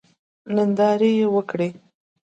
ننداره 0.55 1.11
وکړئ. 1.35 1.69